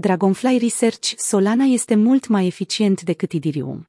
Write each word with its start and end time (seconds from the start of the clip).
Dragonfly 0.00 0.58
Research 0.58 1.14
Solana 1.16 1.64
este 1.64 1.94
mult 1.94 2.28
mai 2.28 2.46
eficient 2.46 3.02
decât 3.02 3.32
Ethereum. 3.32 3.88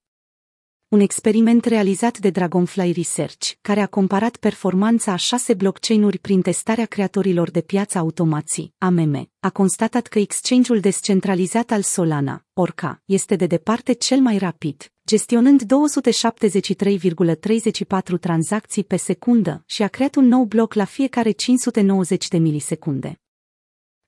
Un 0.88 1.00
experiment 1.00 1.66
realizat 1.66 2.17
de 2.17 2.29
Dragonfly 2.29 2.92
Research, 2.92 3.51
care 3.62 3.79
a 3.79 3.88
comparat 3.88 4.37
performanța 4.37 5.11
a 5.11 5.16
șase 5.16 5.53
blockchain-uri 5.53 6.17
prin 6.17 6.42
testarea 6.42 6.85
creatorilor 6.85 7.51
de 7.51 7.61
piață 7.61 7.98
automații, 7.98 8.73
AMM, 8.77 9.32
a 9.39 9.50
constatat 9.50 10.07
că 10.07 10.20
exchange-ul 10.20 10.80
descentralizat 10.80 11.71
al 11.71 11.82
Solana, 11.82 12.46
Orca, 12.54 13.02
este 13.05 13.36
de 13.36 13.46
departe 13.46 13.94
cel 13.94 14.20
mai 14.20 14.38
rapid, 14.38 14.91
gestionând 15.05 15.64
273,34 15.64 18.20
tranzacții 18.20 18.84
pe 18.84 18.96
secundă 18.96 19.64
și 19.66 19.84
a 19.84 19.88
creat 19.88 20.16
un 20.16 20.28
nou 20.28 20.44
bloc 20.44 20.73
la 20.73 20.86
fiecare 20.86 21.32
590 21.32 22.28
de 22.28 22.38
milisecunde. 22.38 23.20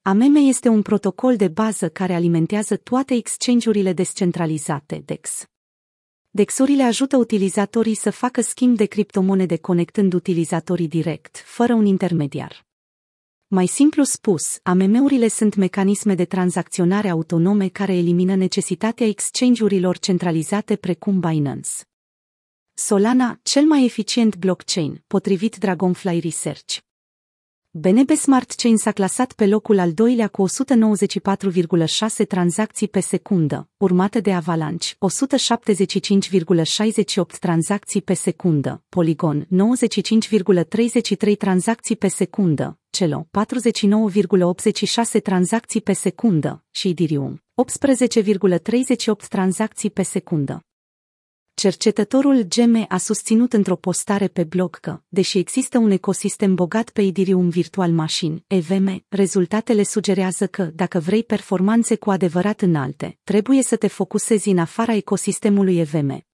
AMM 0.04 0.36
este 0.36 0.68
un 0.68 0.82
protocol 0.82 1.36
de 1.36 1.48
bază 1.48 1.90
care 1.90 2.14
alimentează 2.14 2.76
toate 2.78 3.14
exchange-urile 3.14 3.94
descentralizate, 3.94 5.04
DEX. 5.06 5.46
DEX-urile 6.30 6.84
ajută 6.84 7.18
utilizatorii 7.18 7.96
să 7.96 8.10
facă 8.10 8.42
schimb 8.42 8.78
de 8.78 8.86
criptomonede 8.86 9.58
conectând 9.58 10.14
utilizatorii 10.14 10.88
direct, 10.88 11.44
fără 11.46 11.74
un 11.74 11.86
intermediar. 11.86 12.66
Mai 13.48 13.66
simplu 13.66 14.04
spus, 14.04 14.60
AMM-urile 14.64 15.28
sunt 15.28 15.56
mecanisme 15.56 16.16
de 16.16 16.26
tranzacționare 16.26 17.10
autonome 17.10 17.68
care 17.68 17.96
elimină 17.96 18.36
necesitatea 18.36 19.08
exchange-urilor 19.08 19.98
centralizate 19.98 20.76
precum 20.76 21.20
Binance. 21.20 21.70
Solana, 22.74 23.40
cel 23.44 23.64
mai 23.64 23.84
eficient 23.84 24.36
blockchain, 24.36 25.04
potrivit 25.08 25.58
Dragonfly 25.58 26.20
Research. 26.20 26.78
BNB 27.74 28.10
Smart 28.10 28.52
Chain 28.52 28.78
s-a 28.78 28.92
clasat 28.92 29.34
pe 29.34 29.46
locul 29.46 29.80
al 29.80 29.94
doilea 29.94 30.28
cu 30.28 30.46
194,6 30.50 30.54
tranzacții 32.28 32.88
pe 32.88 33.00
secundă, 33.00 33.70
urmată 33.78 34.20
de 34.20 34.34
Avalanche, 34.34 34.94
175,68 34.94 34.98
tranzacții 37.40 38.02
pe 38.02 38.14
secundă, 38.14 38.84
Polygon, 38.90 39.48
95,33 41.32 41.38
tranzacții 41.38 41.96
pe 41.96 42.08
secundă, 42.08 42.80
Celo, 42.90 43.28
49,86 45.16 45.22
tranzacții 45.24 45.82
pe 45.82 45.94
secundă 45.94 46.64
și 46.72 46.88
Ethereum, 46.88 47.44
18,38 47.90 49.28
tranzacții 49.30 49.90
pe 49.90 50.02
secundă. 50.02 50.66
Cercetătorul 51.62 52.42
Geme 52.42 52.86
a 52.88 52.98
susținut 52.98 53.54
într-o 53.54 53.76
postare 53.76 54.28
pe 54.28 54.44
blog 54.44 54.76
că, 54.76 55.02
deși 55.08 55.38
există 55.38 55.78
un 55.78 55.92
ecosistem 55.92 56.56
bogat 56.56 56.90
pe 56.90 57.02
Ethereum 57.02 57.50
Virtual 57.50 57.92
Machine, 57.92 58.44
EVM, 58.48 59.06
rezultatele 59.08 59.84
sugerează 59.84 60.48
că, 60.48 60.64
dacă 60.64 61.00
vrei 61.00 61.24
performanțe 61.24 61.96
cu 61.96 62.12
adevărat 62.12 62.62
înalte, 62.62 63.18
trebuie 63.24 63.62
să 63.62 63.76
te 63.76 63.88
focusezi 63.88 64.50
în 64.50 64.58
afara 64.58 64.94
ecosistemului 64.94 65.78
EVM. 65.78 66.26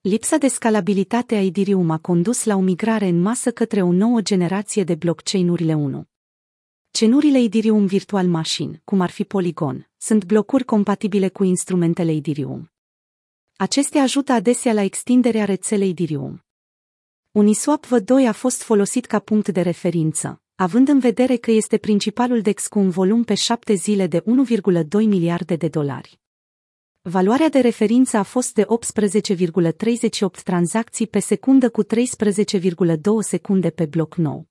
Lipsa 0.00 0.36
de 0.36 0.48
scalabilitate 0.48 1.34
a 1.34 1.42
Ethereum 1.42 1.90
a 1.90 1.98
condus 1.98 2.44
la 2.44 2.56
o 2.56 2.60
migrare 2.60 3.06
în 3.06 3.20
masă 3.20 3.50
către 3.50 3.82
o 3.82 3.92
nouă 3.92 4.20
generație 4.20 4.84
de 4.84 4.94
blockchain-urile 4.94 5.74
1. 5.74 6.04
Cenurile 6.90 7.38
Ethereum 7.38 7.86
Virtual 7.86 8.26
Machine, 8.26 8.80
cum 8.84 9.00
ar 9.00 9.10
fi 9.10 9.24
Polygon, 9.24 9.90
sunt 9.96 10.24
blocuri 10.24 10.64
compatibile 10.64 11.28
cu 11.28 11.44
instrumentele 11.44 12.12
Ethereum. 12.12 12.70
Acestea 13.60 14.02
ajută 14.02 14.32
adesea 14.32 14.72
la 14.72 14.82
extinderea 14.82 15.44
rețelei 15.44 15.88
Ethereum. 15.88 16.44
Uniswap 17.30 17.86
V2 17.86 18.28
a 18.28 18.32
fost 18.32 18.62
folosit 18.62 19.06
ca 19.06 19.18
punct 19.18 19.48
de 19.48 19.60
referință, 19.60 20.42
având 20.54 20.88
în 20.88 20.98
vedere 20.98 21.36
că 21.36 21.50
este 21.50 21.78
principalul 21.78 22.40
DEX 22.40 22.66
cu 22.66 22.78
un 22.78 22.90
volum 22.90 23.24
pe 23.24 23.34
șapte 23.34 23.74
zile 23.74 24.06
de 24.06 24.20
1,2 24.20 24.24
miliarde 24.90 25.56
de 25.56 25.68
dolari. 25.68 26.20
Valoarea 27.00 27.48
de 27.48 27.60
referință 27.60 28.16
a 28.16 28.22
fost 28.22 28.54
de 28.54 28.64
18,38 28.64 30.42
tranzacții 30.44 31.06
pe 31.06 31.18
secundă 31.18 31.70
cu 31.70 31.84
13,2 31.84 31.88
secunde 33.20 33.70
pe 33.70 33.86
bloc 33.86 34.14
nou. 34.14 34.48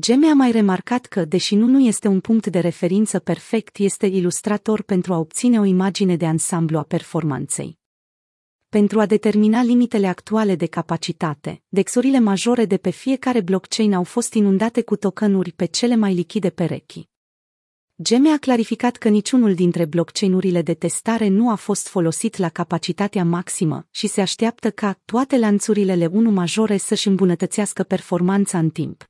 Geme 0.00 0.26
a 0.26 0.34
mai 0.34 0.50
remarcat 0.50 1.06
că, 1.06 1.24
deși 1.24 1.54
nu 1.54 1.66
nu 1.66 1.80
este 1.80 2.08
un 2.08 2.20
punct 2.20 2.46
de 2.46 2.58
referință 2.58 3.18
perfect, 3.18 3.78
este 3.78 4.06
ilustrator 4.06 4.82
pentru 4.82 5.12
a 5.12 5.18
obține 5.18 5.60
o 5.60 5.64
imagine 5.64 6.16
de 6.16 6.26
ansamblu 6.26 6.78
a 6.78 6.82
performanței. 6.82 7.79
Pentru 8.70 9.00
a 9.00 9.06
determina 9.06 9.62
limitele 9.62 10.06
actuale 10.06 10.54
de 10.54 10.66
capacitate, 10.66 11.62
dexurile 11.68 12.18
majore 12.18 12.64
de 12.64 12.76
pe 12.76 12.90
fiecare 12.90 13.40
blockchain 13.40 13.94
au 13.94 14.04
fost 14.04 14.32
inundate 14.32 14.82
cu 14.82 14.96
tokenuri 14.96 15.52
pe 15.52 15.64
cele 15.64 15.96
mai 15.96 16.14
lichide 16.14 16.50
perechi. 16.50 17.08
Geme 18.02 18.28
a 18.28 18.36
clarificat 18.36 18.96
că 18.96 19.08
niciunul 19.08 19.54
dintre 19.54 19.84
blockchain-urile 19.84 20.62
de 20.62 20.74
testare 20.74 21.28
nu 21.28 21.50
a 21.50 21.54
fost 21.54 21.88
folosit 21.88 22.36
la 22.36 22.48
capacitatea 22.48 23.24
maximă 23.24 23.86
și 23.90 24.06
se 24.06 24.20
așteaptă 24.20 24.70
ca 24.70 25.00
toate 25.04 25.38
lanțurile 25.38 26.06
L1 26.06 26.30
majore 26.30 26.76
să-și 26.76 27.08
îmbunătățească 27.08 27.82
performanța 27.82 28.58
în 28.58 28.70
timp. 28.70 29.04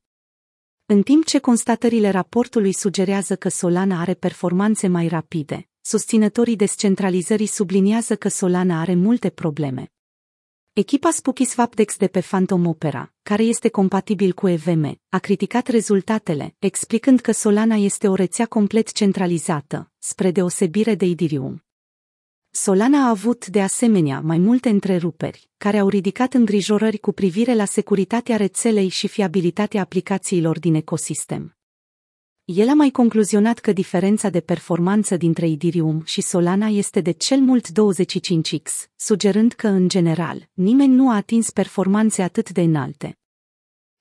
În 0.87 1.03
timp 1.03 1.25
ce 1.25 1.39
constatările 1.39 2.11
raportului 2.11 2.73
sugerează 2.73 3.37
că 3.37 3.49
Solana 3.49 4.01
are 4.01 4.15
performanțe 4.15 4.89
mai 4.89 5.09
rapide, 5.09 5.70
susținătorii 5.81 6.57
descentralizării 6.57 7.47
subliniază 7.47 8.17
că 8.17 8.29
Solana 8.29 8.81
are 8.81 8.95
multe 8.95 9.31
probleme. 9.31 9.93
Echipa 10.73 11.11
Spooky 11.11 11.45
Swapdex 11.45 11.97
de 11.97 12.07
pe 12.07 12.21
Phantom 12.21 12.67
Opera, 12.67 13.13
care 13.23 13.43
este 13.43 13.69
compatibil 13.69 14.33
cu 14.33 14.49
EVM, 14.49 15.01
a 15.09 15.19
criticat 15.19 15.67
rezultatele, 15.67 16.55
explicând 16.59 17.21
că 17.21 17.33
Solana 17.33 17.75
este 17.75 18.09
o 18.09 18.15
rețea 18.15 18.47
complet 18.47 18.93
centralizată, 18.93 19.93
spre 19.99 20.31
deosebire 20.31 20.95
de 20.95 21.05
Ethereum. 21.05 21.65
Solana 22.51 23.05
a 23.05 23.09
avut, 23.09 23.47
de 23.47 23.63
asemenea, 23.63 24.21
mai 24.21 24.39
multe 24.39 24.69
întreruperi, 24.69 25.51
care 25.57 25.79
au 25.79 25.89
ridicat 25.89 26.35
îngrijorări 26.35 26.99
cu 26.99 27.13
privire 27.13 27.55
la 27.55 27.65
securitatea 27.65 28.37
rețelei 28.37 28.89
și 28.89 29.09
fiabilitatea 29.09 29.81
aplicațiilor 29.81 30.59
din 30.59 30.75
ecosistem. 30.75 31.60
El 32.53 32.69
a 32.69 32.75
mai 32.75 32.91
concluzionat 32.91 33.59
că 33.59 33.73
diferența 33.73 34.29
de 34.29 34.41
performanță 34.41 35.17
dintre 35.17 35.47
Ethereum 35.47 36.03
și 36.05 36.21
Solana 36.21 36.67
este 36.67 37.01
de 37.01 37.11
cel 37.11 37.39
mult 37.39 37.69
25x, 37.69 38.91
sugerând 38.97 39.53
că, 39.53 39.69
în 39.69 39.89
general, 39.89 40.49
nimeni 40.53 40.95
nu 40.95 41.11
a 41.11 41.15
atins 41.15 41.51
performanțe 41.51 42.23
atât 42.23 42.51
de 42.51 42.61
înalte. 42.61 43.19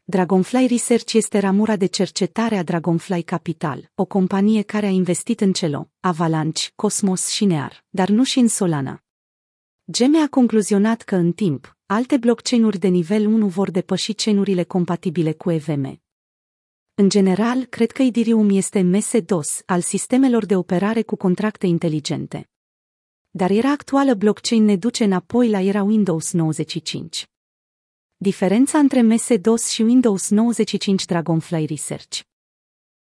Dragonfly 0.03 0.67
Research 0.67 1.13
este 1.13 1.39
ramura 1.39 1.75
de 1.75 1.85
cercetare 1.85 2.57
a 2.57 2.63
Dragonfly 2.63 3.21
Capital, 3.21 3.91
o 3.95 4.05
companie 4.05 4.61
care 4.61 4.85
a 4.85 4.89
investit 4.89 5.41
în 5.41 5.53
Celo, 5.53 5.89
Avalanche, 5.99 6.63
Cosmos 6.75 7.27
și 7.27 7.45
Near, 7.45 7.85
dar 7.89 8.09
nu 8.09 8.23
și 8.23 8.39
în 8.39 8.47
Solana. 8.47 9.03
Geme 9.91 10.17
a 10.17 10.27
concluzionat 10.27 11.01
că, 11.01 11.15
în 11.15 11.31
timp, 11.31 11.77
alte 11.85 12.17
blockchain-uri 12.17 12.79
de 12.79 12.87
nivel 12.87 13.25
1 13.25 13.47
vor 13.47 13.71
depăși 13.71 14.13
cenurile 14.13 14.63
compatibile 14.63 15.31
cu 15.31 15.51
EVM, 15.51 16.01
în 16.99 17.09
general, 17.09 17.65
cred 17.65 17.91
că 17.91 18.01
Ethereum 18.01 18.49
este 18.49 18.81
MS-DOS 18.81 19.61
al 19.65 19.81
sistemelor 19.81 20.45
de 20.45 20.55
operare 20.55 21.01
cu 21.01 21.15
contracte 21.15 21.65
inteligente. 21.67 22.49
Dar 23.29 23.49
era 23.49 23.69
actuală 23.69 24.13
blockchain 24.13 24.63
ne 24.63 24.75
duce 24.75 25.03
înapoi 25.03 25.49
la 25.49 25.61
era 25.61 25.83
Windows 25.83 26.31
95. 26.31 27.25
Diferența 28.17 28.77
între 28.77 29.01
MS-DOS 29.01 29.69
și 29.69 29.81
Windows 29.81 30.29
95 30.29 31.05
Dragonfly 31.05 31.65
Research 31.65 32.28